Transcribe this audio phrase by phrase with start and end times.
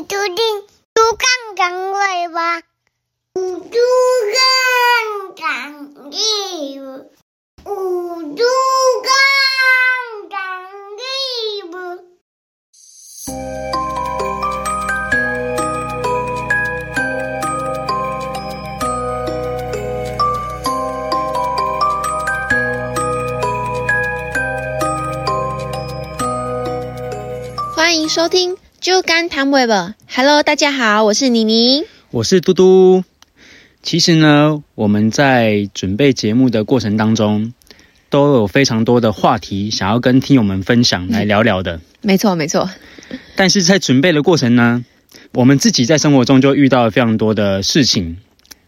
[0.00, 0.34] 你注定
[0.94, 2.62] 猪杠杠尾巴，
[3.34, 3.42] 猪
[4.32, 4.40] 杠
[5.36, 5.44] 杠
[6.10, 6.16] 尾
[6.80, 7.04] 巴，
[7.64, 8.42] 猪
[9.04, 9.12] 杠
[10.30, 10.40] 杠
[10.96, 11.04] 尾
[11.70, 11.76] 巴。
[27.76, 29.88] 欢迎收听《就干谈尾巴》。
[30.08, 31.84] Hello，大家好，我是妮妮。
[32.10, 33.04] 我是嘟嘟。
[33.82, 37.52] 其实呢，我们在准备节目的过程当中，
[38.08, 41.82] 都有非常多的话题想要跟听友们分享来聊聊的。
[42.00, 42.70] 没错，没错。
[43.36, 44.82] 但是在准备的过程呢，
[45.32, 48.16] 我们自己在生活中就遇到了非常多的事情，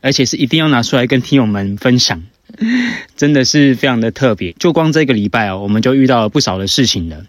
[0.03, 2.23] 而且是一定要拿出来跟听友们分享，
[3.17, 4.53] 真的是非常的特别。
[4.59, 7.25] 就光这个礼拜哦，我们就遇到了不少的事情了。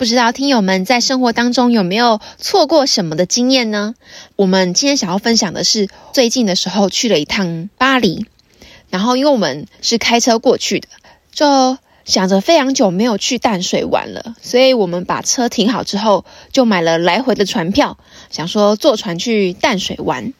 [0.00, 3.94] 不知道听友们在生活当中有没有错过什么的经验呢？
[4.34, 8.24] 我们今天想要分享的是，最近的时候去了一趟巴黎，
[8.88, 10.88] 然后因为我们是开车过去的，
[11.32, 17.98] 就想着非常久没有去淡水玩了，所以我们把车停好之后，就买了来回的船票，
[18.30, 20.32] 想说坐船去淡水玩。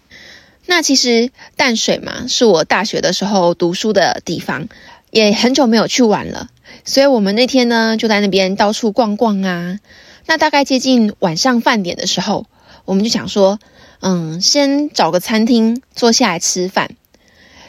[0.65, 4.71] 那其实淡水嘛，是我大学的时候读书的地方，
[5.11, 6.49] 也很久没有去玩了。
[6.85, 9.79] 所以我们那天呢，就在那边到处逛逛啊。
[10.27, 12.47] 那大概接近晚上饭点的时候，
[12.85, 13.59] 我们就想说，
[14.01, 16.91] 嗯，先找个餐厅坐下来吃饭。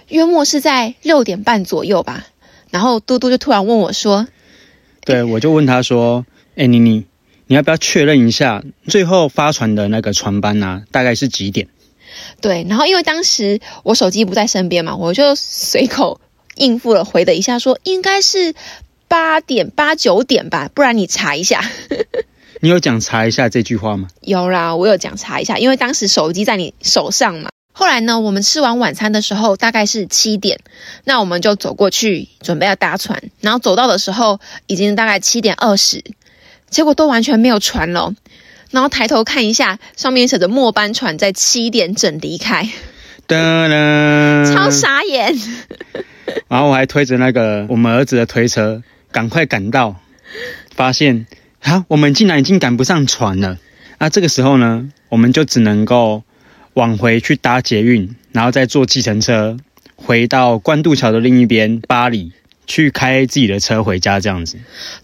[0.08, 2.28] 约莫是在六点半左右吧。
[2.70, 4.28] 然后嘟嘟就突然问我说
[5.04, 7.06] 对，我就问他说：“哎、妮妮，
[7.48, 11.68] 你要不要确认一下最后发船的那个船班啊，大概是几点？”
[12.40, 16.22] 对，然后因为当时我手机不在身边嘛，我就随口
[16.56, 18.54] 应付了回的一下说，应该是
[19.12, 21.62] 八点八九点吧，不然你查一下。
[22.64, 24.08] 你有讲查一下这句话吗？
[24.22, 27.50] 有啦，我有讲查一下，因为当时手机在你手上嘛。
[27.74, 30.62] 后来呢，我们吃完晚餐的时候大概是七点，
[31.04, 36.02] 那我们就走过去准备要搭船，然后走到的时候已经大概七点二十，
[36.70, 38.14] 结果都完全没有船了。
[38.70, 42.70] 然后抬头看一下，上面写着末班船在七点整离开，
[43.28, 45.38] 噔噔， 超傻眼。
[46.48, 49.96] 然后我还推着那个我们儿子的推车，赶快赶到，
[50.76, 51.28] 发现
[51.62, 53.58] 啊，我们竟然已经赶不上船了。
[54.00, 56.24] 那这个时候呢，我们就只能够
[56.74, 59.58] 往回去搭捷运，然后再坐计程车
[59.96, 62.32] 回到关渡桥的另一边巴黎，
[62.66, 64.58] 去开自己的车回家这样子。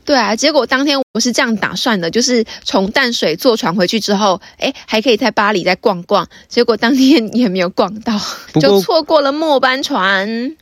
[0.03, 6.27] 对啊，结果当天我是这样打算的，就是从淡水坐船回去之后，哎，还可以在巴黎再逛逛。
[6.47, 8.19] 结果当天也没有逛到，
[8.59, 10.55] 就错过了末班船。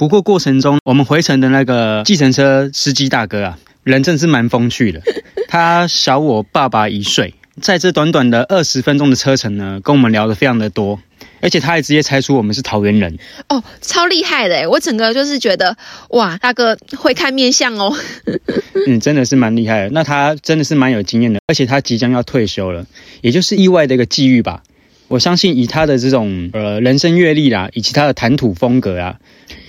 [0.00, 5.02] 不过过程中，我们回程的那个计程车司机大哥啊，人真是蛮风趣的。
[5.46, 10.98] 他小我爸爸一岁，在这短短的二十分钟的车程呢，跟我们聊得非常的多，
[11.42, 13.18] 而且他还直接猜出我们是桃园人。
[13.50, 14.70] 哦，超厉害的！
[14.70, 15.76] 我整个就是觉得，
[16.08, 17.94] 哇，大哥会看面相哦。
[18.88, 19.90] 嗯，真的是蛮厉害的。
[19.90, 22.86] 那他真的是蛮有经验的，而且他即将要退休了，
[23.20, 24.62] 也就是意外的一个际遇吧。
[25.08, 29.16] 我相信以他的这种呃人生阅历啦，以及他的谈吐风格啊，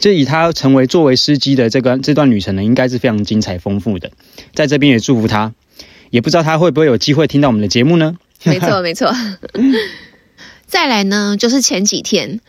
[0.01, 4.11] 就以他成为作为司机的这个这段旅程呢，应该是非常精彩丰富的。
[4.55, 5.53] 在这边也祝福他，
[6.09, 8.17] 也不知道他会不会有机会听到我们的节目呢？
[8.43, 9.13] 没错，没错。
[10.65, 12.41] 再来呢，就是前几天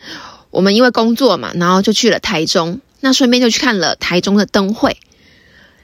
[0.49, 4.97] 我们因为工作嘛，然后就去了台中，那顺便就去看了台中的灯会。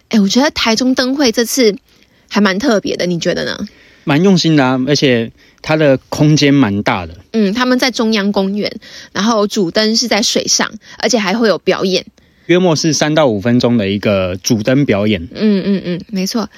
[0.09, 1.75] 哎，我觉得台中灯会这次
[2.29, 3.67] 还蛮特别的，你觉得呢？
[4.05, 5.31] 蛮用心的啊，而且
[5.61, 7.17] 它的空间蛮大的。
[7.31, 8.71] 嗯，他们在中央公园，
[9.11, 12.05] 然后主灯是在水上，而且还会有表演。
[12.47, 15.27] 约莫是三到五分钟的一个主灯表演。
[15.33, 16.49] 嗯嗯嗯，没错。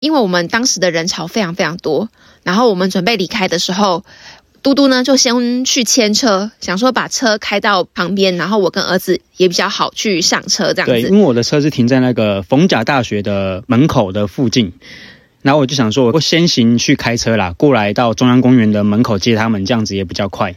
[0.00, 2.10] 因为我们当时的人潮非常非常多，
[2.42, 4.04] 然后我们准备离开的时候，
[4.62, 11.08] 嘟嘟呢就先去牵车，想说把车开到旁边，然后我跟儿子也比较好去上车这样对，子。
[11.08, 14.72] 因为我的车是停在那个逢甲大学的门口的附近，
[15.46, 20.56] 然后我就想说，我先行去开车啦，过来到中央公园的门口接他们，这样子也比较快。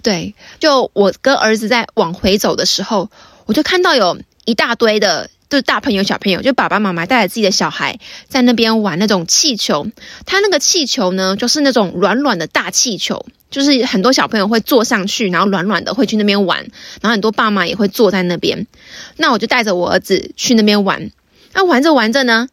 [0.00, 3.10] 对，就我跟儿子在往回走的时候，
[3.46, 7.98] 我就看到有一大堆的，就是大朋友小朋友，就爸爸妈妈带着自己的小孩
[8.28, 9.88] 在那边玩那种气球。
[10.24, 16.60] 它那个气球呢，就是那种软软的大气球，就是很多小朋友会坐上去，然后软软的会去那边玩，
[17.00, 18.68] 然后很多爸妈也会坐在那边。
[19.16, 21.10] 那我就带着我儿子去那边玩。
[21.54, 22.46] 那玩着玩着呢，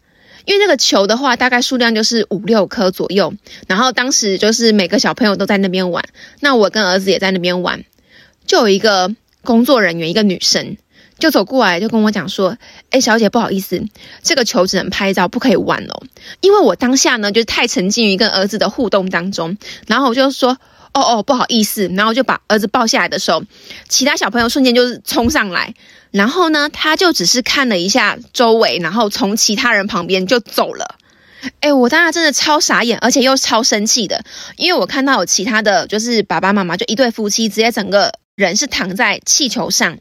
[0.46, 3.34] 因为那个球的话，大概数量就是五六颗左右。
[3.68, 6.06] 然后当时就是每个小朋友都在那边玩，
[6.40, 7.84] 那我跟儿子也在那边玩，
[8.46, 9.14] 就有一个
[9.44, 10.78] 工作人员，一个女生，
[11.20, 12.58] 就走过来就跟我讲说
[12.92, 13.84] ：“哎，小姐，不好意思，
[14.22, 16.04] 这个球只能拍照，不可以玩哦。”
[16.42, 19.58] 因为我当下呢，就是太沉浸于跟儿子的互动当中，
[19.88, 20.58] 然后我就说
[20.96, 23.44] ：“哦哦，不好意思。”然后就把儿子抱下来的时候，
[23.88, 25.76] 其他小朋友瞬间就是冲上来，
[26.10, 30.96] 然后呢，他就只是看了一下周围，然后从其他人旁边就走了。
[31.60, 34.24] 哎，我当时真的超傻眼，而且又超生气的，
[34.56, 40.00] 因为我看到有其他的就是爸爸妈妈，就一对夫妻，直接整个人是躺在气球上。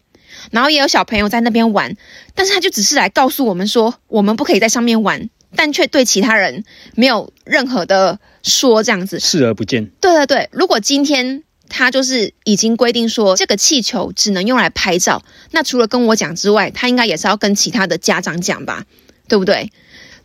[0.51, 1.97] 然后也有小朋友在那边玩，
[2.35, 6.65] 但是他就只是来告诉我们说，我们不可以在上面玩，但却对其他人
[6.95, 9.87] 没有任何的说这样子，视而不见。
[10.01, 18.85] 对对对，如果今天他就是已经规定说这个气球只能用来拍照，那除了跟我讲之外，他应该也是要跟其他的家长讲吧，
[19.29, 19.73] 对不对？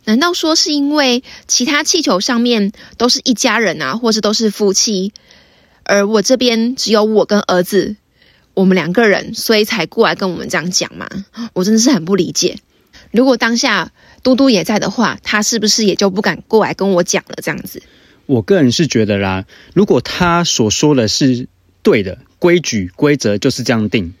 [0.04, 5.12] 难道说是因为其他气球上面都是一家人啊，或是都是夫妻，
[5.84, 7.96] 而我这边只有我跟儿子？
[8.54, 11.08] 我们两个人，所以才过来跟我们这样讲吗。
[11.54, 12.58] 我真的是很不理解。
[13.10, 17.36] 如果当下嘟嘟也在的话，他是不是也就不敢过来跟我讲了？
[17.42, 17.82] 这样子，
[18.26, 19.44] 我个人是觉得啦，
[19.74, 21.48] 如果他所说的是
[21.82, 24.14] 对的，规矩规则就是这样定，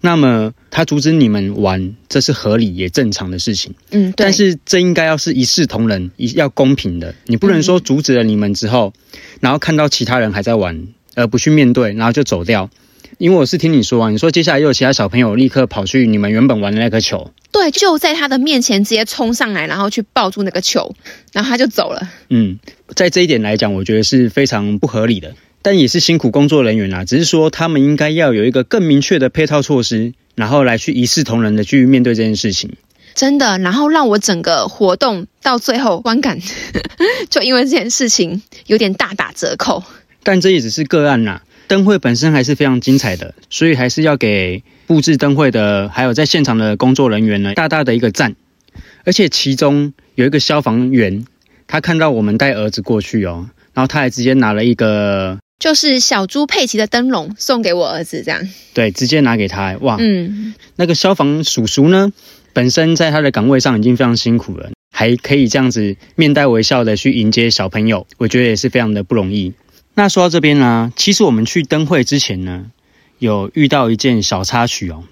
[0.00, 3.74] 那么他阻止你们玩，这是合理也正常的事情。
[3.90, 7.14] 嗯，但是这应该要是一视同仁，一要公平的。
[7.26, 8.92] 你不能说阻止了你们之后，
[9.40, 12.70] 然后看到其他人还在玩，而不去面对，然后就走掉。
[13.18, 20.94] 因为我是听你说啊，你说接下来又有其他小朋友立刻跑去你们原本玩的那颗球，对，就在他的面前直接冲上来，然后去抱住那个球，
[21.32, 22.08] 然后他就走了。
[22.30, 22.60] 嗯，
[22.94, 32.76] 在这一点来讲，我觉得是非常不合理的，但也是辛苦工作人员啊，只是说他们应该要有一个更明确的配套措施，然后来去一视同仁的去面对这件事情。
[33.16, 36.38] 真的，然后让我整个活动到最后观感，
[37.28, 39.82] 就因为这件事情有点大打折扣。
[40.22, 41.40] 但这也只是个案呐。
[41.68, 48.34] 灯会本身还是非常精彩的，所以还是要给布置灯会的，还有在现场的工作人员呢，大大的一个赞。
[49.04, 51.24] 而且其中有一个消防员，
[51.66, 58.40] 他看到我们带儿子过去哦，然后他还直接拿了一个，就是小猪佩奇的灯笼送给我儿子，这样。
[58.74, 62.12] 对，直接拿给他，哇，嗯，那个消防叔叔呢，
[62.52, 69.52] 本身在他的岗位上已经非常辛苦了，还可以这样子面带微笑的去迎接小朋友，我觉得也是非常的不容易。
[69.98, 72.66] 那说到这边呢，其实我们去灯会之前呢，
[73.18, 75.02] 有遇到一件小插曲哦。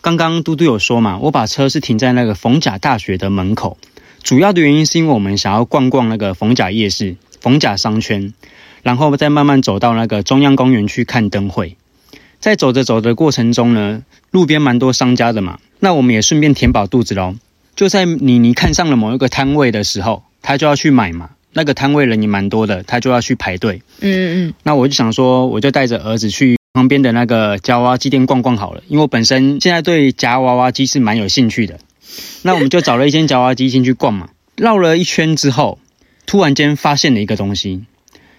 [0.00, 3.78] 刚刚嘟嘟有说嘛，我把车是停在那个逢甲大学的门口，
[4.24, 8.34] 主要的原因是因为我们想要逛逛那个逢甲夜市、逢甲商圈，
[8.82, 11.76] 然后再慢慢走到那个中央公园去看灯会。
[12.40, 14.02] 在走着走的过程中呢，
[14.32, 17.36] 路边蛮多商家的嘛，那我们也顺便填饱肚子喽。
[17.76, 21.30] 就在妮妮看上了某一个摊位的时候，她就要去买嘛。
[21.54, 23.80] 那个摊位人也蛮多的，他就要去排队。
[24.00, 24.54] 嗯嗯嗯。
[24.64, 31.78] 那我就想说，我就带着儿子去旁边的那个夹娃娃机店逛逛好了，因为我本身现在对夹娃娃机是蛮有兴趣的。
[32.42, 34.28] 那我们就找了一间夹娃娃机进去逛嘛。
[34.56, 35.78] 绕了一圈之后，
[36.26, 37.84] 突然间发现了一个东西，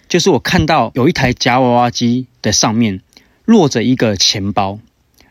[0.08, 3.02] 就是我看到有一台夹娃娃机的上面
[3.46, 4.80] 落着一个钱包，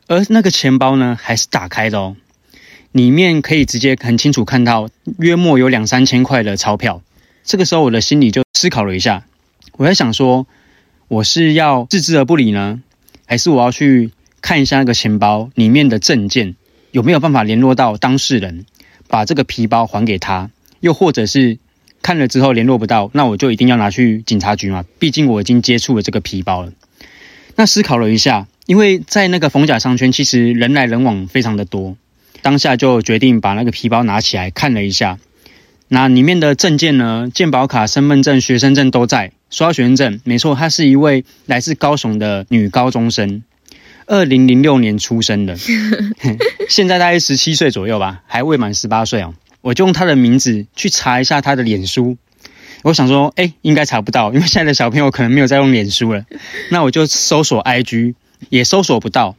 [0.06, 2.16] 而那个钱包呢还是打开的哦，
[2.92, 4.88] 里面可以直接很清楚看到
[5.19, 7.02] 约莫有两三千块的钞票。
[7.44, 9.25] 这个时候，我的心里就思考了一下，
[9.76, 10.46] 我在想说，
[11.08, 12.81] 我是要置之而不理呢，
[13.26, 14.11] 还是我要去
[14.41, 16.56] 看一下那个钱包里面的证件
[16.91, 18.64] 有没有办法联络到当事人，
[19.08, 20.50] 把这个皮包还给他？
[20.81, 21.58] 又或者是
[22.00, 24.87] 看了之后联络不到，那我就一定要拿去警察局嘛？
[24.99, 26.73] 毕竟我已经接触了这个皮包了。
[27.56, 31.97] 那思考了一下，因为在那个逢甲商圈，其实人来人往非常的多，
[32.40, 35.18] 当下就决定把那个皮包拿起来看了一下。
[35.94, 37.30] 那里面的证件呢？
[37.32, 39.30] 健保卡、身份证、学生证都在。
[39.48, 43.44] 刷学生证，没错，她是一位来自高雄的女高中生，
[44.06, 45.56] 二零零六年出生的，
[46.68, 49.34] 现在大概十七岁左右吧，还未满十八岁哦。
[49.60, 52.16] 我就用她的名字去查一下她的脸书，
[52.82, 56.24] 我想说，哎，应该查不到，因为现在的小朋友可能没有在用脸书了。
[56.70, 58.14] 那我就搜索 IG，
[58.48, 59.36] 也搜索不到。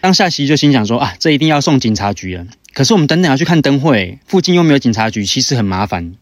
[0.00, 2.46] 当下其实就心想说，啊，这一定要送警察局了。
[2.72, 6.14] 可是我们等等要去看灯会，附近又没有警察局，其实很麻烦。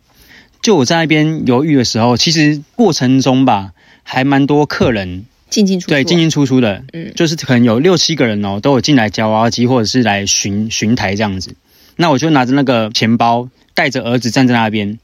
[0.63, 11.55] 就我在那边犹豫的时候，其实过程中吧，还蛮多客人进进出出，对进进出出的，嗯，就是可能有六七个人哦，都有进来夹娃娃机或者是来巡巡台这样子。
[11.97, 14.99] 那我就拿着那个钱包，带着儿子站在那边，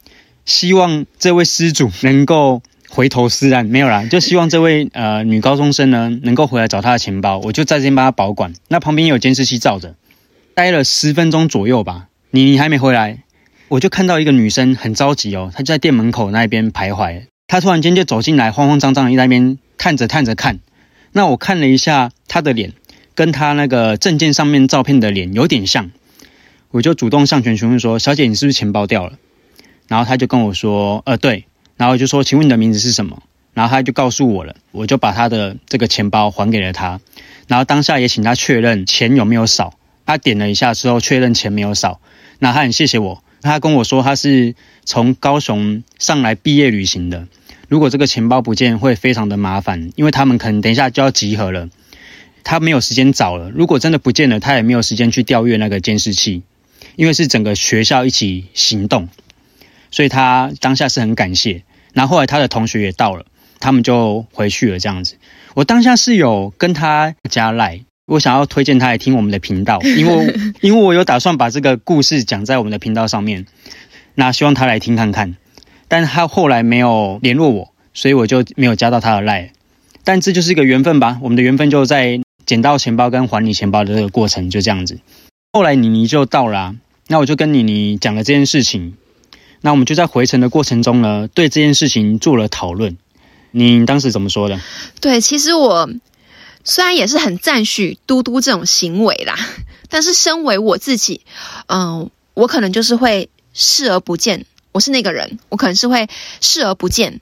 [0.45, 3.65] 希望这位失主能够回头是岸。
[3.67, 8.53] 没有啦，就希望这位呃女高中生呢能够回来找她的钱包，我就在这边帮她保管。
[8.69, 9.95] 那旁边有监视器照着。
[10.55, 13.25] 待了十分钟左右吧，你还没回来，
[13.67, 17.27] 我就看到一个女生很着急哦，她就在店门口那边徘徊。
[17.49, 20.61] 她突然间就走进来，慌慌张张的在那边探着探着看。
[21.11, 22.73] 那我看了一下她的脸，
[23.17, 25.91] 跟她那个证件上面照片的脸有点像，
[26.71, 29.19] 我就主动上前询问说：“小姐，你是不是钱包掉了？”
[29.89, 31.47] 然后她就跟我说：“呃，对。”
[31.77, 37.01] 然后就说：“请问你的名字是什么？”然后他就告诉我了，我就把他的这个钱包还给了他。
[37.47, 39.75] 然后当下也请他确认钱有没有少。
[40.07, 42.01] 他点了一下之后，确认钱没有少。
[42.39, 43.23] 那他很谢谢我。
[43.43, 47.27] 他跟我说他是从高雄上来毕业旅行的。
[47.69, 51.69] 如果这个钱包不见，会非常的麻烦，因为他们可能等一下就要集合了。
[52.43, 53.51] 他没有时间找了。
[53.51, 56.43] 如果真的不见了，他也没有时间去调阅那个监视器，
[56.97, 59.09] 因为是整个学校一起行动，
[59.91, 61.63] 所以他当下是很感谢。
[61.95, 63.25] 然后后来他的同学也到了，
[63.61, 64.79] 他们就回去了。
[64.79, 65.17] 这样子，
[65.55, 73.47] 我当下是有跟他加赖，我想要推荐他来听我们的频道， 因为因为我有打算把这个故事讲在我们的频道上面，
[74.15, 75.37] 那希望他来听看看。
[75.89, 79.53] 但他后来没有联络我，所以我就没有加到他的赖。
[80.03, 84.99] 但这就是一个缘分吧，我们的缘分就在捡到钱包跟还你钱包的这个过程，就这样子。
[85.53, 86.75] 后来妮妮就到了，
[87.09, 88.97] 那我就跟妮妮讲了这件事情。
[89.63, 92.99] 那我们就在回程的过程中呢，对这件事情做了讨论。
[93.51, 94.61] 你当时怎么说的？
[95.01, 95.89] 对，其实我
[96.65, 99.37] 虽然也是很赞许嘟嘟这种行为啦，
[99.91, 101.21] 但是身为我自己，
[101.69, 104.47] 嗯，我可能就是会视而不见。
[104.73, 106.09] 我是那个人，我可能是会
[106.41, 107.21] 视而不见，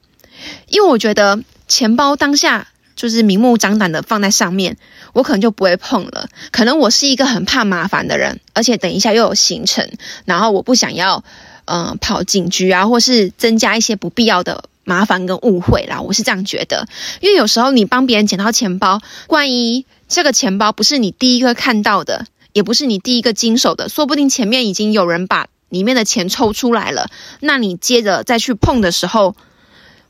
[0.69, 4.79] 因为我觉得钱包当下就是明目张胆的放在上面，
[5.13, 6.29] 我可能就不会碰了。
[6.51, 9.91] 可能我是一个很怕麻烦的人，而且等一下又有行程，
[10.25, 11.25] 然后我不想要，
[11.67, 16.01] 嗯，跑警局啊，或是增加一些不必要的麻烦跟误会啦。
[16.01, 16.89] 我是这样觉得，
[17.21, 25.49] 因为有时候你帮别人捡到钱包，万一这个钱包不是你第一个看到的，也不是你第一个经手的，说不定前面已经有人把。
[25.73, 27.09] 里面的钱抽出来了，
[27.41, 29.35] 那你接着再去碰的时候，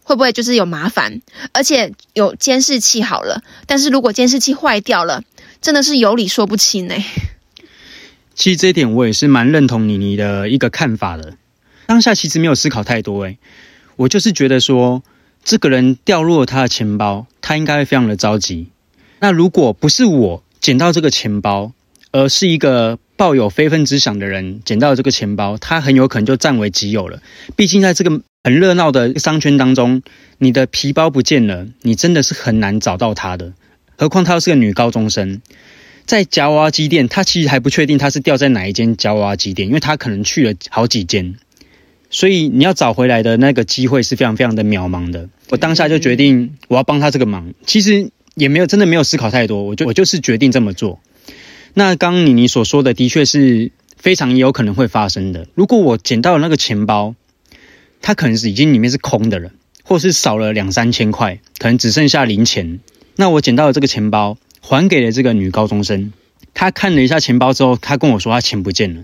[0.02, 1.22] 会不会就是有麻烦？
[1.52, 5.22] 而且有监视器好了，但是如果监视器坏掉了，
[5.60, 7.06] 真的是有理说不清哎。
[8.34, 11.34] 其实这一点我也是蛮认同妮妮的一个看法的。
[11.86, 13.38] 当下其实没有思考太多哎，
[13.96, 15.02] 我就是觉得说，
[15.44, 18.68] 这个人掉落了他的钱包，他应该会非常的着急。
[19.20, 21.72] 那如果不是我捡到这个钱包，
[22.10, 22.98] 而是一个。
[23.14, 27.22] 抱有非分之想的人捡到这个钱包，他很有可能就占为己有了。
[27.54, 30.02] 毕竟在这个很热闹的商圈当中，
[30.38, 33.52] 你的皮包不见了，你真的是很难找到他的。
[33.96, 35.40] 何况她又是个女高中生，
[36.04, 41.36] 在夹娃娃机店，她其实还不确定她是掉在哪一间夹娃娃机店，因为她可能去了好几间，
[42.12, 45.28] 所以你要找回来的那个机会是非常非常的渺茫的。
[45.48, 51.00] 我当下就决定我要帮她这个忙，其实也没有真的没有思考太多，我就我就是决定这么做。
[51.74, 55.48] 那刚妮妮所说的，的确是非常有可能会发生的。
[55.54, 57.14] 如果我捡到了那个钱包，
[58.02, 59.50] 它可能是已经里面是空的了，
[59.82, 62.80] 或是少了两三千块，可能只剩下零钱。
[63.16, 66.12] 那我捡到了这个钱包，还给了这个女高中生。
[66.52, 69.02] 她看了一下钱包之后，她跟我说她钱不见了。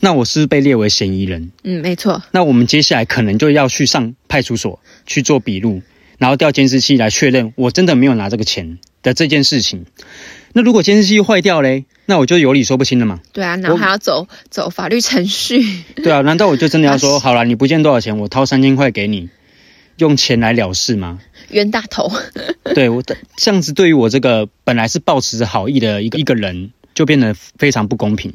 [0.00, 1.52] 那我是被列为嫌疑人。
[1.62, 2.22] 嗯，没错。
[2.32, 5.82] 那我们接下来可能就要去上派出所去做笔录，
[6.18, 9.84] 然后调监视器来确认我真的没有拿这个钱的这件事情。
[10.52, 13.20] 那如果监视器坏掉嘞，那我就有理说不清了嘛。
[13.32, 15.62] 对啊，然后还要走走法律程序。
[15.96, 19.28] 对啊，难道我就真的要 说好了，你不见多少钱，我掏三千块给你，
[19.98, 21.20] 用钱来了事吗？
[21.50, 22.10] 冤大头。
[22.74, 28.32] 对我这样子，对于我这个本来是抱持着好意的一个一个人，就变得非常不公平。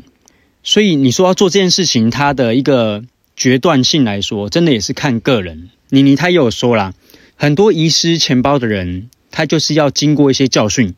[0.65, 3.03] 所以你说要做这件事情，它的一个
[3.37, 5.69] 决断性来说，真的也是看个人。
[5.89, 6.93] 妮妮她也有说啦，
[7.37, 10.95] 很多遗失钱包的人，他就是要经过一些教训。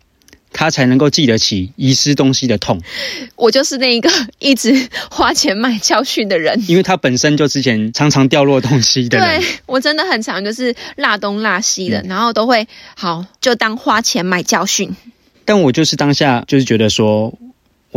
[0.54, 2.82] 他才能够记得起遗失东西的痛。
[3.36, 4.10] 我就是那一个
[4.40, 9.42] 一直花钱买教训的人，因为他本身就之前常常掉落东西的人。
[9.42, 14.96] 对我真的很常就是落东落西的，然后都会好就当花钱买教训。
[15.44, 17.38] 但我就是当下就是觉得说，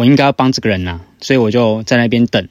[0.00, 2.48] 我应该要帮这个人呐，所以我就在那边等。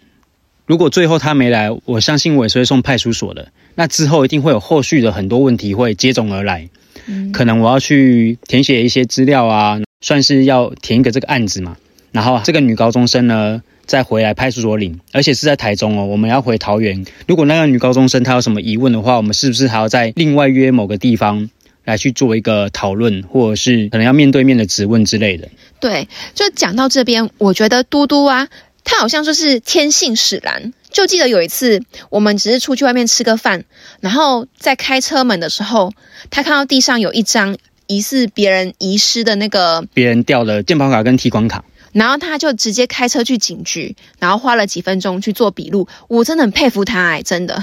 [0.68, 3.51] 如果最后他没来，我相信我也是会送派出所的。
[3.74, 6.70] 那之后一定会有后续的很多问题会接踵而来，
[7.08, 9.79] 嗯可能我要去填写一些资料啊。
[10.01, 11.75] 算是要填一个这个案子嘛，
[12.12, 17.03] 然后这个女高中生呢再回来派出所领，而且是在台中哦，我们要回桃园。
[17.27, 21.50] 如果那个女高中生她有什么疑问的话，我们是不是还要在另外约某个地方
[21.89, 25.50] 来去做一个讨论，或者是可能要面对面的质问之类的？
[25.79, 28.48] 对，就讲到这边，我觉得嘟嘟啊，
[28.84, 30.74] 他好像就是天性使然。
[30.91, 33.65] 就记得有一次，我们只是出去外面吃个饭，
[34.00, 35.91] 然后在开车门的时候，
[36.29, 37.58] 他看到地上有一张。
[37.91, 45.88] 疑似别人遗失的那个，别人掉的健保卡跟提款卡，然后他就直接开车去警局，然后花了几分钟去做笔录。
[46.08, 47.60] 我真的很佩服他哎，真的，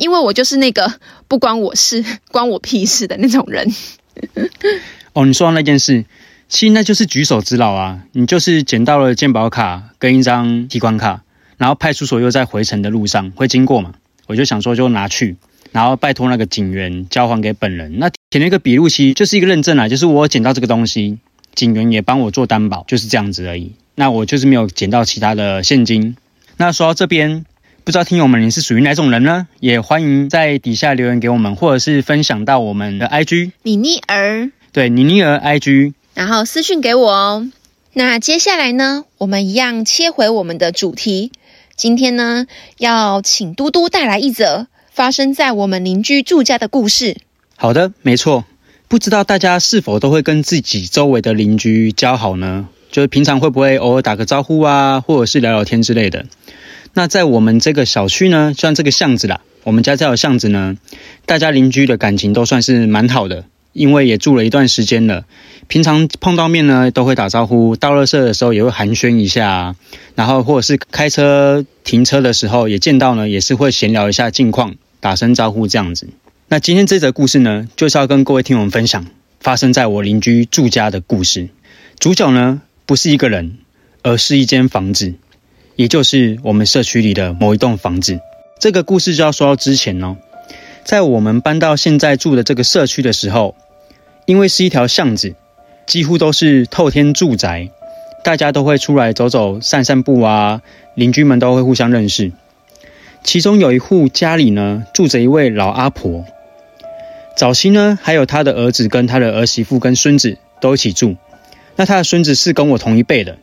[0.00, 0.94] 因为我就是那个
[1.28, 2.02] 不关我事、
[2.32, 3.70] 关我屁事的那种人。
[5.12, 6.06] 哦，你说到那件事，
[6.48, 11.22] 其实那就是举手之劳啊，你就是捡到了健保卡跟一张提款卡，
[11.58, 13.92] 然后派出所又在回程的路上会经过嘛，
[14.26, 15.36] 我就想说就拿去，
[15.72, 17.98] 然后拜托那个警员交还给本人。
[17.98, 21.18] 那填了一个笔录，其实就是一个认证啊，就是我捡到这个东西，
[21.54, 23.72] 警员也帮我做担保，就是这样子而已。
[23.96, 26.16] 那我就是没有捡到其他的现金。
[26.56, 27.44] 那说到这边，
[27.90, 29.48] 不知道听友们你是属于哪种人呢？
[29.58, 35.94] 也欢迎在底下留言给我们，或者是分享到我们的 IG 妮妮儿，对妮妮儿 IG。
[36.14, 37.50] 然后私讯给我哦。
[37.92, 41.32] 那接下来呢，我们一样切回我们的主题。
[41.74, 42.46] 今天呢，
[42.78, 47.16] 要请嘟嘟带来一则发生在我们邻居住家的故事。
[47.56, 48.44] 好的，没错。
[48.86, 52.68] 不知道大家是否都会跟自己周围的邻居交好呢？
[52.92, 56.26] 就是平常会不会偶尔打个招呼啊，或者是聊聊天之类的？
[56.94, 60.76] 那在我们这个小区呢，像这个巷子啦，我们家这条巷子呢，
[61.26, 63.44] 大家邻居的感情都算是蛮好的。
[63.72, 65.24] 因为也住了一段时间了，
[65.68, 69.76] 平常碰到面呢都会打招呼，到垃圾的时候也会寒暄一下，
[70.16, 76.08] 然后或者是开车停车的时候也见到呢，也是会闲聊一下近况，打声招呼这样子。
[76.48, 79.06] 那今天这则故事呢，就是要跟各位听友分享
[79.38, 81.48] 发生在我邻居住家的故事。
[82.00, 83.58] 主角呢不是一个人，
[84.02, 85.14] 而是一间房子，
[85.80, 88.20] 也就是我们社区里的某一栋房子。
[88.58, 90.18] 这个故事就要说到之前哦。
[90.84, 93.54] 在我们搬到现在住的这个社区的时候，
[94.26, 95.34] 因为是一条巷子，
[95.86, 97.70] 几乎都是透天住宅，
[98.22, 100.60] 大家都会出来走走、散散步啊，
[100.96, 102.30] 邻居们都会互相认识。
[103.24, 106.26] 其中有一户家里呢，住着一位老阿婆。
[107.38, 111.16] 早期呢，还有他的儿子跟他的儿媳妇跟孙子都一起住。
[111.76, 113.38] 那他的孙子是跟我同一辈的，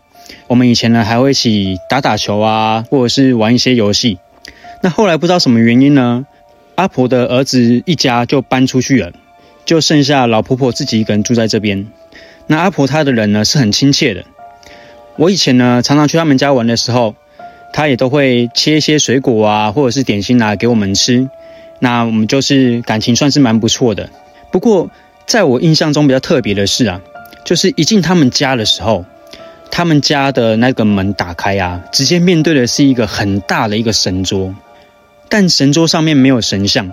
[0.47, 4.19] 我们以前呢还会一起打打球啊，或者是玩一些游戏。
[4.81, 6.25] 那后来不知道什么原因呢？
[6.75, 9.11] 阿婆的儿子一家就搬出去了，
[9.65, 11.87] 就剩下老婆婆自己一个人住在这边。
[12.45, 14.25] 那阿婆她的人呢是很亲切的。
[15.17, 17.15] 我以前呢常常去他们家玩的时候，
[17.73, 21.27] 她也都会切一些水果啊，或者是点心拿给我们吃。
[21.79, 24.09] 那我们就是感情算是蛮不错的。
[24.51, 24.89] 不过
[25.25, 27.01] 在我印象中比较特别的是啊，
[27.43, 29.05] 就是一进他们家的时候，
[29.71, 34.55] 他们家的那个门打开啊，直接面对的是一个很大的一个神桌。
[35.29, 36.89] 但神桌上面没有神像，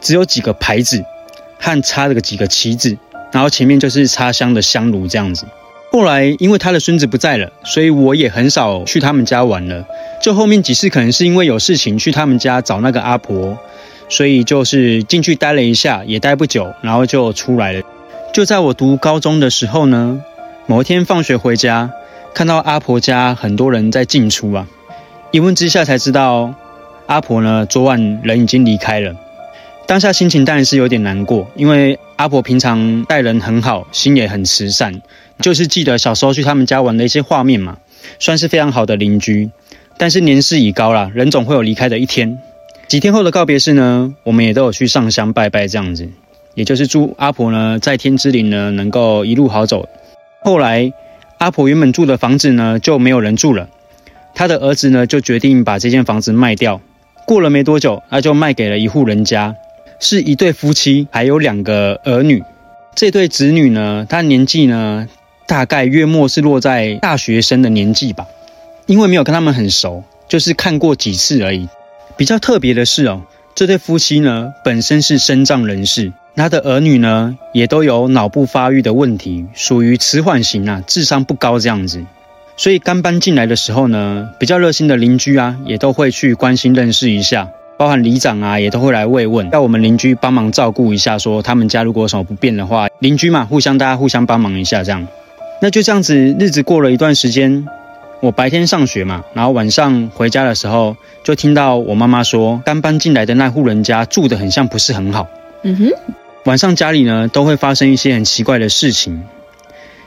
[0.00, 1.04] 只有几个牌子
[1.58, 2.96] 和插了个几个旗子，
[3.32, 5.44] 然后前面就是插香的香炉这样子。
[5.92, 9.86] 后来因为他的孙子不在了，所以我也很少去他们家玩了。
[10.22, 13.58] 就后面几次可能是因为有事情去他们家找那个阿婆，
[14.08, 17.82] 所以就是进去待了一下，也待不久，然后就出来了。
[18.34, 20.20] 就在我读高中的时候呢，
[20.66, 21.90] 某一天放学回家，
[22.36, 24.68] 看到阿婆家很多人在进出啊，
[25.30, 26.52] 一问之下才知道。
[27.06, 27.64] 阿婆呢？
[27.64, 29.16] 昨晚人已经离开了，
[29.86, 35.00] 当下心情当然是有点难过，因为阿婆平常待人很好，心也很慈善，
[35.40, 37.78] 就是记得小时候去他们家玩的一些画面嘛，
[38.18, 39.50] 算是非常好的邻居。
[39.96, 42.38] 但是年事已高了，人总会有离开的一天。
[42.86, 46.10] 几天后的告别式呢，我们也都有去上香拜拜这样子，
[46.52, 49.88] 也就是祝阿婆呢在天之灵呢能够一路好走。
[50.42, 50.92] 后来
[51.38, 53.68] 阿婆原本住的房子呢就没有人住了，
[54.34, 56.80] 他的儿子呢就决定把这间房子卖掉。
[57.26, 59.54] 过了没多久，那就卖给了一户人家，
[60.00, 62.42] 是一对夫妻，还有两个儿女。
[62.94, 65.08] 这对子女呢，他年纪呢，
[65.46, 68.26] 大概月末是落在大学生的年纪吧。
[68.86, 71.68] 因为没有跟他们很熟，就是看过几次而已。
[72.16, 73.22] 比较特别的是哦，
[73.54, 82.04] 这对夫妻呢，本身是身障人士，他的儿女呢，也都有脑部发育的问题，属于迟缓型啊，智商不高这样子。
[82.58, 95.08] 所以刚搬进来的时候呢，比较热心的邻居啊，也都会去关心认识一下，包含里长啊，也都会来慰问，要我们邻居帮忙照顾一下，说他们家如果有什么不便的话，邻居嘛，互相大家互相帮忙一下这样。
[95.62, 97.66] 那就这样子，日子过了一段时间，
[98.20, 105.26] 我白天上学嘛，然后晚上回家的时候，就听到我妈妈说，刚搬进来的那户人家住的很像不是很好。
[105.62, 105.90] 嗯哼，
[106.46, 109.24] 晚上家里呢都会发生一些很奇怪的事情。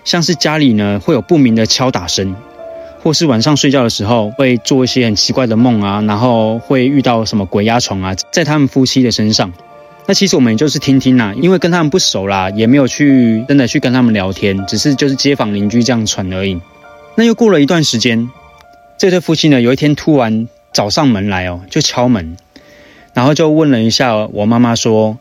[0.06, 2.34] 像是家里呢会有不明的敲打声，
[3.04, 9.52] 或是晚上睡觉的时候会做一些很奇怪的梦啊，然后会遇到什么鬼压床啊，在他们夫妻的身上。
[10.06, 16.62] 那其实我们也就是听听啦，因为跟他们不熟啦，也没有去真的去跟他们聊天，只是就是街坊邻居这样传而已。
[17.16, 18.30] 那又过了一段时间，
[18.98, 22.38] 这对夫妻呢有一天突然找上门来哦，就敲门，
[23.14, 25.18] 然后就问了一下我妈妈说，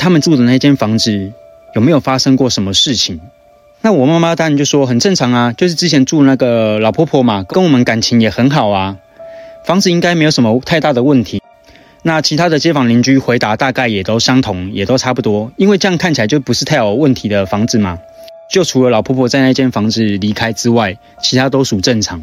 [0.00, 1.30] 他们住的那间房子
[1.74, 3.20] 有没有发生过什么事情？
[3.82, 8.96] 那我妈妈当然就说很正常啊，就是之前住那个老婆婆嘛，跟我们感情也很好啊，
[9.66, 11.42] 房子应该没有什么太大的问题。
[12.02, 17.98] 那其他的街坊邻居回答大概也都相同，也都差不多，因为这样看起来就不是太有问题的房子嘛。
[18.50, 22.22] 就除了老婆婆在那间房子离开之外，其他都属正常。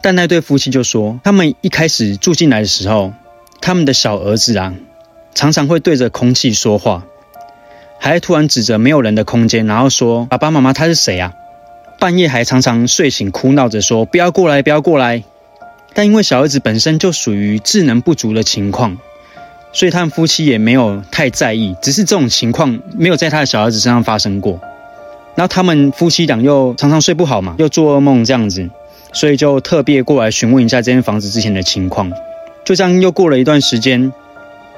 [0.00, 3.12] 但那对夫妻就说，他们一开始住进来的时候，
[3.60, 4.72] 他们的小儿子啊，
[5.38, 7.04] 常常会对着空气说话，
[8.00, 11.32] 还突然指着没有人的空间，然后说：“爸爸妈妈，他是谁啊？”
[12.00, 15.22] 半夜还常常睡醒哭闹着说：“不要过来，不要过来。”
[15.94, 18.98] 但因为小儿子本身就属于智能不足的情况，
[19.72, 24.58] 所以他们夫妻也没有太在意，只是这种情况没有在他的小儿子身上发生过。
[25.36, 28.68] 然后他们夫妻俩又常常睡不好嘛，又做噩梦这样子。
[29.12, 32.10] 所以就特别过来询问一下这间房子之前的情况。
[32.64, 34.12] 就这样又过了一段时间，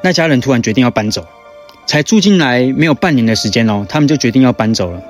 [0.03, 1.27] 那家人突然决定要搬走。
[1.87, 5.03] 才住进来没有半年的时间哦，他们就决定要搬走了。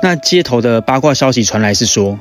[0.00, 2.18] 那街头的八卦消息传来是说，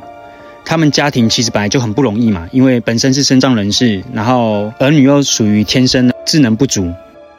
[0.66, 6.92] 他们家庭其实本来就很不容易嘛，因为本身是身障人士，然后儿女又属于天生的智能不足，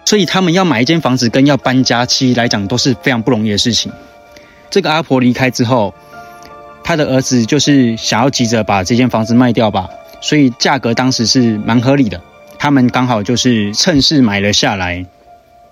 [0.04, 3.90] 所以他们要买一间房子跟要搬家，其实来讲都是非常不容易的事情。
[4.70, 5.94] 这个阿婆离开之后。
[6.82, 9.88] 他的儿子就是想要急着把这间房子卖掉吧，
[10.20, 12.20] 所以价格当时是蛮合理的。
[12.62, 15.06] 他们刚好就是趁势买了下来，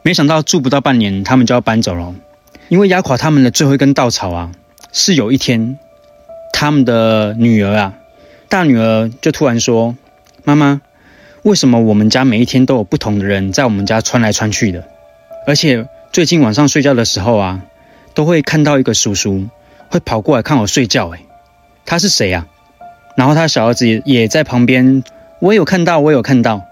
[0.00, 2.14] 没想到住不到半年，他们就要搬走了。
[2.70, 4.52] 因为压垮他们的最后一根稻草啊，
[4.90, 5.78] 是有一天，
[6.50, 7.92] 他们的女儿啊，
[8.48, 9.96] 大女儿就突然说
[10.44, 10.80] ：“妈妈，
[11.42, 14.88] 为什么我们家每一天都有不同的人在我们家穿来穿去的？
[15.46, 17.60] 而且最近晚上睡觉的时候啊，
[18.14, 19.46] 都会看到一个叔叔。”
[19.90, 21.20] 会跑过来看我睡觉，诶，
[21.84, 22.46] 他是谁呀？
[23.14, 25.02] 然后他小儿子也也在旁边，
[25.38, 26.66] 我有看到，我有看到，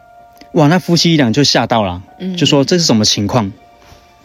[0.56, 2.02] 哇，那夫妻俩就吓到了，
[2.38, 3.52] 就说这是什么情况？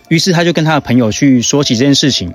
[0.08, 2.34] 于是他就跟他的朋友去说起这件事情。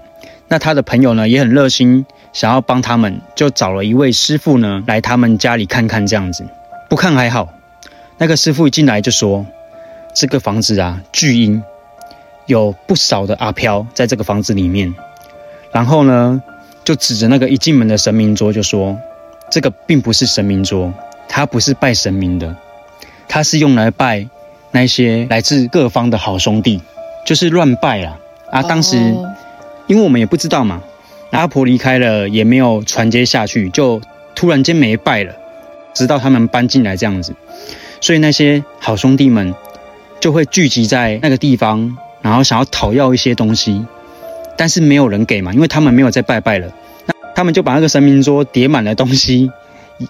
[0.48, 2.04] 那他的朋友呢也很热心，
[2.34, 6.46] 想要帮他们，就找了一位师傅呢来他们家里看看这样子。
[6.90, 7.48] 不看还好，
[8.18, 9.46] 那个师傅一进来就说，
[10.14, 11.62] 这个房子啊巨阴，
[12.44, 14.94] 有不少的阿飘在这个房子里面。
[15.72, 16.42] 然后呢，
[16.84, 18.98] 就指着那个一进门的神明桌，就说
[19.50, 20.92] ：“这个并不是神明桌，
[21.28, 22.54] 它不是拜神明的，
[23.28, 24.26] 它是用来拜
[24.72, 26.80] 那些来自各方的好兄弟，
[27.24, 28.18] 就是乱拜啊！
[28.50, 28.96] 啊，当时
[29.86, 30.82] 因为我们也不知道嘛，
[31.30, 34.00] 阿婆离开了，也没有传接下去，就
[34.34, 35.34] 突然间没拜了，
[35.94, 37.34] 直到他们搬进来这样子，
[38.00, 39.54] 所以那些好兄弟们
[40.20, 43.84] 就会聚集在那个地方，然后想要讨要一些东西。”
[44.58, 46.66] 但是没有人给嘛，因为他们没有在拜拜了。
[47.04, 49.50] 那他们就把那个神明桌叠满了东西，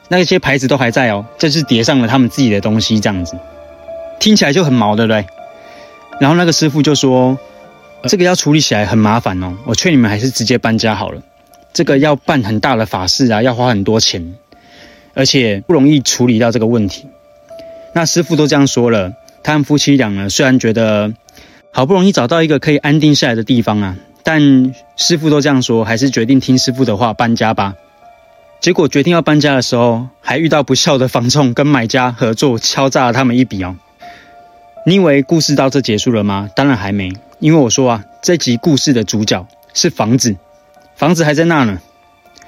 [0.08, 3.38] 那些牌子都还在哦，这是叠上了他们自己的东西，这样子
[4.18, 5.24] 听起来就很毛，对不对？
[6.20, 7.38] 然后那个师傅就说
[8.08, 11.20] ：“这个要处理起来很麻烦哦，我劝你们还是直接搬家好了。
[11.72, 14.34] 这个要办很大的法事啊，要花很多钱，
[15.14, 17.06] 而且不容易处理到这个问题。”
[17.94, 21.12] 那师傅都这样说了，他们夫妻俩呢，虽然觉得
[21.70, 23.96] 好不容易找到一个可以安定下来的地方啊。
[24.24, 27.74] 但师傅都这样说，还是决定听师傅的话搬家吧。
[28.60, 33.76] 结果决定要搬家的时候，还遇到不孝的房仲跟买家合作敲诈了他们一笔哦。
[34.84, 36.50] 你以为故事到这结束了吗？
[36.56, 40.36] 当然还没，因为我说啊，这集故事的主角是房子，
[40.96, 41.80] 房子还在那呢。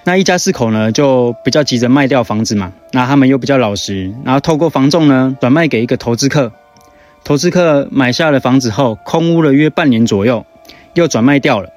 [0.05, 2.73] 那一家四口呢，就比较急着卖掉房子嘛。
[2.93, 6.53] 那他们又比较老实，然后透过房仲呢转卖给一个投资客。
[7.25, 10.45] 投资客买下了房子后，空屋了约半年左右。
[10.95, 11.71] 又转卖掉了，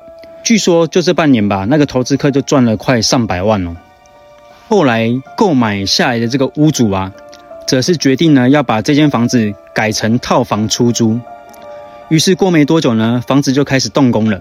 [0.44, 3.76] 据说就这半年吧，那个投资客就赚了快上百万哦。
[4.72, 7.12] 后来购买下来的这个屋主啊，
[7.68, 11.20] 则是决定呢要把这间房子改成套房出租。
[12.08, 14.40] 于是过没多久呢，房子就开始动工了。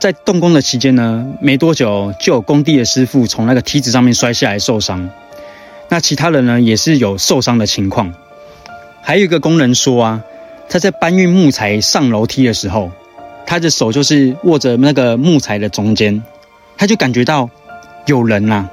[0.00, 5.08] 在动工的期间呢，没多久就有工地的师傅从那个梯子上面摔下来受伤。
[5.88, 8.12] 那其他人呢也是有受伤的情况。
[9.02, 10.24] 还有一个工人说啊，
[10.68, 12.90] 他在搬运木材上楼梯的时候。
[13.46, 16.24] 他的手就是握着那个木材的中间，
[16.76, 17.48] 他就感觉到
[18.04, 18.68] 有人呐，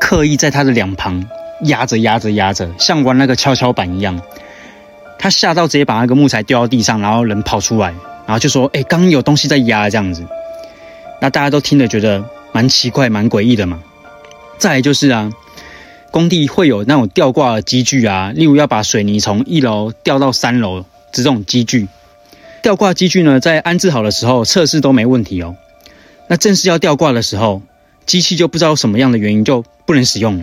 [0.00, 1.28] 刻意在他的两旁
[1.62, 4.20] 压着压着压着，像玩那个跷跷板一样。
[5.18, 7.88] 他吓到直接把那个木材掉到地上，然后人跑出来，
[8.26, 10.24] 然后就说：“哎，刚刚有东西在压这样子。”
[11.20, 13.82] 那大家都听了觉得蛮奇怪、蛮诡异的嘛。
[14.58, 15.30] 再来就是啊，
[16.10, 21.86] 工地会有那种吊挂的机具啊，例如要把水泥从一楼吊到三楼这种机具。
[22.62, 25.56] 吊挂机具呢，在安置好的时候测试都没问题哦。
[26.28, 27.60] 那正式要吊挂的时候，
[28.10, 30.42] 机器就不知道什么样的原因就不能使用。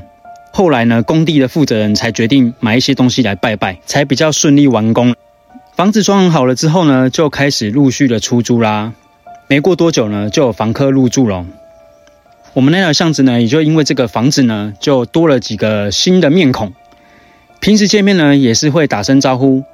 [0.53, 5.13] 后来呢，工地的负责人才决定买一些东西来拜拜，才比较顺利完工。
[5.75, 8.93] 房子装好了之后呢，就开始陆续的出租啦。
[9.49, 11.45] 没过多久呢，就有房客入住了。
[12.53, 16.71] 我们那条巷子呢，也就因为这个房子呢，就多了几个新的面孔。
[17.59, 19.65] 平时见面呢，也是会打声招呼，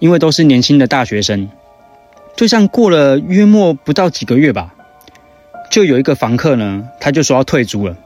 [0.00, 1.48] 因为都是年轻的大学生。
[2.34, 4.74] 就像过了约莫不到几个月吧，
[5.70, 7.96] 就有一个房客呢，他就说要退租了。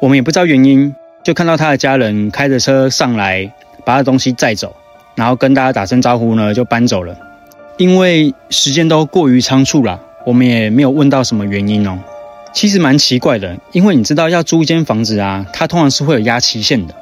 [0.00, 3.52] 我们也不知道原因，就看到他的家人开着车上来，
[3.84, 4.74] 把他的东西载走，
[5.14, 7.16] 然后跟大家打声招呼呢，就搬走了。
[7.78, 11.98] 因为时间都过于仓促了，我们也没有问到什么原因哦。
[12.52, 16.94] 其实蛮奇怪的，因为你知道要租一间房子啊，它通常是会有压期限的，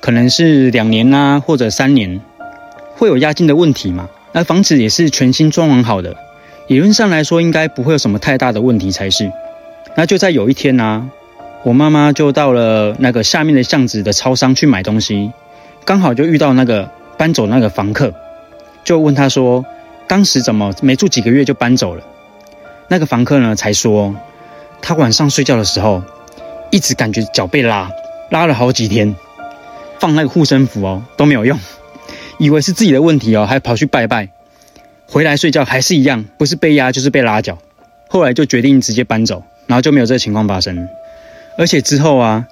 [0.00, 2.20] 可能是两年啊，或者三年，
[2.96, 4.08] 会有押金的问题嘛。
[4.32, 6.16] 那房子也是全新装潢好的，
[6.68, 9.30] 理论上来说应该不会有什么太大的问题才是。
[9.94, 11.08] 那就在有一天呢，
[11.62, 15.30] 我妈妈就到了那个下面的巷子的超商去买东西，
[15.84, 18.12] 刚好就遇到那个搬走那个房客，
[18.84, 19.64] 就问他说，
[20.06, 22.02] 当时怎么没住几个月就搬走了？
[22.88, 24.14] 那个房客呢才说。
[24.82, 26.02] 他晚上睡觉的时候，
[26.70, 27.90] 一直感觉脚被拉，
[28.30, 29.16] 拉了好几天，
[29.98, 31.58] 放那个护身符哦都没有用，
[32.38, 34.28] 以为是自己的问题哦，还跑去拜拜，
[35.08, 37.58] 回来睡觉还是一样，不是被压就是被拉脚，
[38.08, 40.88] 后来就决定直接搬走，然后就没有这个情况发生。
[41.56, 42.46] 而且之后啊，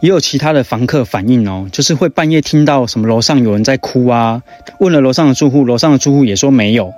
[0.00, 4.42] 也有其他的房客反映哦，就是会半夜听到什么楼上有人在哭啊，
[4.78, 6.92] 问了楼上的住户，楼上的住户也说没有，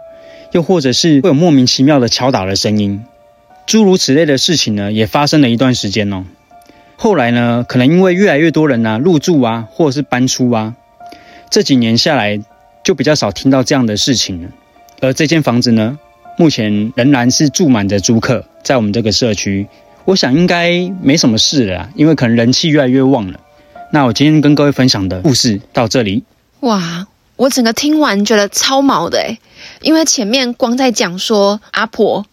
[0.52, 3.04] 又或者是会有莫名其妙的敲打的声音。
[3.66, 6.24] 诸如此类的事情呢，也发生了一段时间哦。
[6.96, 10.74] 后来呢，可能因为越来越多人呢入住啊，或者是搬出啊，
[11.50, 12.40] 这几年下来
[12.82, 14.48] 就比较少听到这样的事情了。
[15.00, 15.98] 而这间房子呢，
[16.38, 19.66] 目前仍然是住满着租客，在我们这个社区，
[20.04, 23.40] 我想应该没什么事了，因为可能人气越来越旺了。
[23.92, 26.24] 那我今天跟各位分享的故事到这里。
[26.60, 29.38] 哇，我整个听完觉得超毛的诶，
[29.82, 32.26] 因为前面光在讲说阿婆。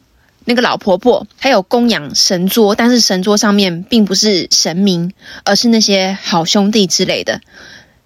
[0.44, 5.14] 那个老婆婆，她有供养神桌，但是神桌上面并不是神明，
[5.46, 7.42] 而是那些好兄弟之类的。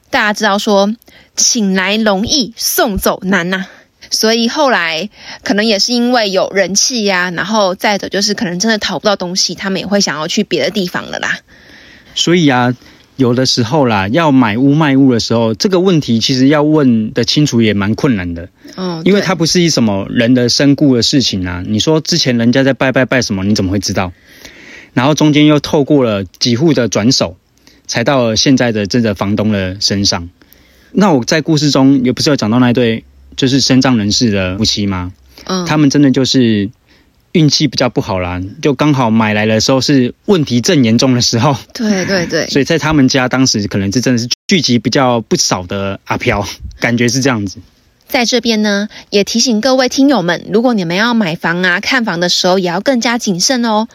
[0.10, 0.94] 大家知道说，
[1.38, 3.68] 请来容易送走难呐，
[4.10, 5.10] 所以后来
[5.44, 11.40] 可能也是因为有人气呀，然后再者就是可能真的讨不到东西，他们也会想要去别的地方了啦。
[12.14, 12.76] 所以啊。
[13.18, 18.50] 有的时候啦，要买屋卖屋的时候，这个问题其实要问的清楚也蛮困难的。
[18.76, 21.64] 哦，因为它不是一什么人的身故的事情啊。
[21.66, 24.12] 你说之前人家在拜拜拜什么，你怎么会知道？
[24.92, 27.38] 然后中间又透过了几户的转手，
[27.88, 30.30] 才到了现在的这个房东的身上。
[30.92, 35.12] 那我在故事中也不是有讲到那对就是身障人士的夫妻吗？
[35.46, 36.70] 嗯，他们真的就是。
[37.36, 41.54] 运气比较不好啦，就刚好买来的时候是问题正严重的时候。
[41.74, 46.48] 对对对， 所以在他们家当时可能是真的是聚集比较不少的阿飘，
[46.80, 47.58] 感觉是这样子。
[48.08, 53.90] 在这边呢，也提醒各位听友们，如果你们要买房啊、看房的时候，也要更加谨慎哦。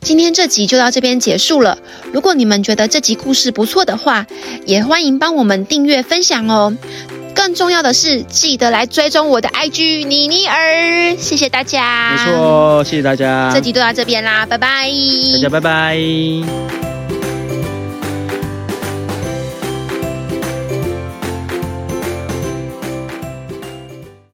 [0.00, 1.76] 今天这集就到这边结束了。
[2.14, 4.26] 如果你们觉得这集故事不错的话，
[4.64, 6.74] 也欢迎帮我们订阅分享哦。
[7.34, 12.16] 更重要的是，记得来追踪我的 IG 妮妮儿，谢谢大家。
[12.16, 13.50] 没错，谢谢大家。
[13.52, 14.88] 这集就到这边啦，拜拜。
[15.34, 16.93] 大家拜拜。